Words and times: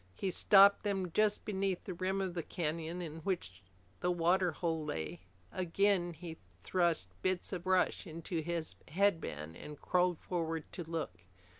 He 0.15 0.31
stopped 0.31 0.81
them 0.81 1.11
just 1.11 1.45
beneath 1.45 1.83
the 1.83 1.93
rim 1.93 2.21
of 2.21 2.33
the 2.33 2.41
canyon 2.41 3.03
in 3.03 3.17
which 3.17 3.61
the 3.99 4.09
water 4.09 4.51
hole 4.51 4.83
lay. 4.83 5.21
Again 5.51 6.13
he 6.13 6.37
thrust 6.59 7.09
bits 7.21 7.53
of 7.53 7.65
brush 7.65 8.07
into 8.07 8.41
his 8.41 8.73
headband 8.87 9.55
and 9.55 9.79
crawled 9.79 10.17
forward 10.17 10.63
to 10.71 10.83
look. 10.83 11.19